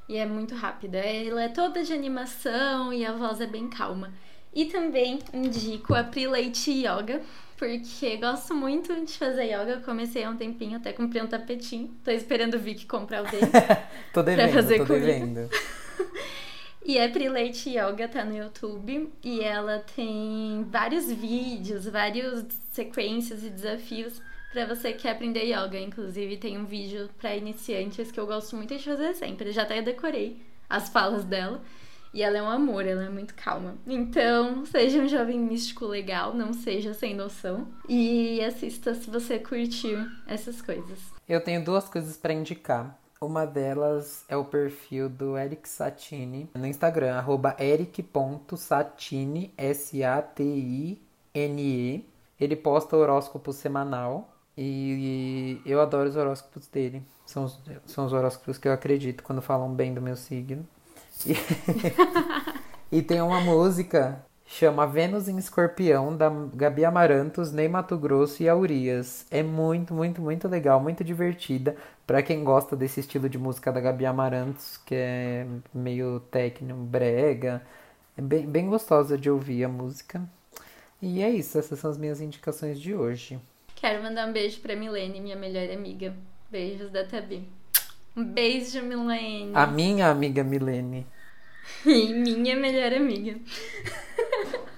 [0.07, 0.97] E é muito rápida.
[0.97, 4.13] Ela é toda de animação e a voz é bem calma.
[4.53, 7.21] E também indico a Pre-Late Yoga,
[7.63, 9.81] porque gosto muito de fazer yoga.
[9.85, 11.95] comecei há um tempinho, até comprei um tapetinho.
[12.03, 13.47] Tô esperando o Vic comprar o dele.
[14.13, 15.05] tô devendo, pra fazer tô comigo.
[15.05, 15.49] devendo.
[16.85, 19.09] e é Prilate Yoga, tá no YouTube.
[19.23, 25.79] E ela tem vários vídeos, várias sequências e desafios para você que quer aprender yoga.
[25.79, 29.49] Inclusive, tem um vídeo para iniciantes que eu gosto muito de fazer sempre.
[29.49, 30.37] Eu já até decorei
[30.69, 31.61] as falas dela.
[32.13, 33.75] E ela é um amor, ela é muito calma.
[33.87, 37.67] Então, seja um jovem místico legal, não seja sem noção.
[37.89, 39.97] E assista se você curtir
[40.27, 40.99] essas coisas.
[41.27, 42.99] Eu tenho duas coisas para indicar.
[43.19, 50.93] Uma delas é o perfil do Eric Satini no Instagram, arroba eric.satini, S-A-T-I-N-E.
[52.39, 57.01] Ele posta horóscopo semanal e eu adoro os horóscopos dele.
[57.25, 60.67] São os, são os horóscopos que eu acredito quando falam bem do meu signo.
[61.25, 68.43] E, e tem uma música chama Vênus em Escorpião, da Gabi Amarantos, Ney Mato Grosso
[68.43, 69.25] e Aurias.
[69.31, 71.75] É muito, muito, muito legal, muito divertida.
[72.05, 77.63] Para quem gosta desse estilo de música da Gabi Amarantos, que é meio técnico, brega,
[78.15, 80.21] é bem, bem gostosa de ouvir a música.
[81.01, 83.39] E é isso, essas são as minhas indicações de hoje.
[83.75, 86.13] Quero mandar um beijo pra Milene, minha melhor amiga.
[86.51, 87.49] Beijos da Tabi.
[88.15, 89.51] Um beijo, Milene.
[89.55, 91.05] A minha amiga Milene.
[91.85, 93.39] E minha melhor amiga.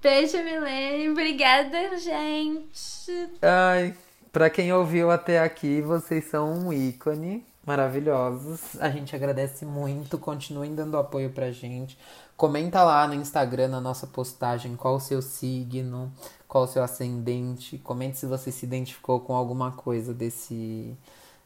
[0.00, 1.10] Beijo, Milene.
[1.10, 3.30] Obrigada, gente.
[3.42, 3.94] Ai,
[4.32, 7.44] pra quem ouviu até aqui, vocês são um ícone.
[7.66, 8.80] Maravilhosos.
[8.80, 10.18] A gente agradece muito.
[10.18, 11.98] Continuem dando apoio pra gente.
[12.36, 16.10] Comenta lá no Instagram, na nossa postagem, qual o seu signo.
[16.48, 17.76] qual o seu ascendente.
[17.78, 20.96] Comente se você se identificou com alguma coisa desse,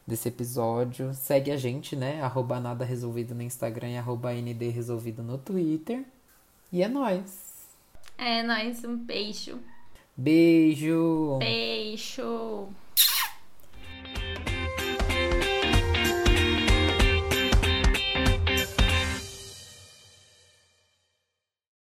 [0.05, 1.13] desse episódio.
[1.13, 2.21] Segue a gente, né?
[2.21, 6.03] Arroba nada resolvido no Instagram e arroba ND resolvido no Twitter.
[6.71, 7.67] E é nóis!
[8.17, 9.59] É nóis, um beijo.
[10.15, 11.37] Beijo!
[11.39, 12.69] Beijo!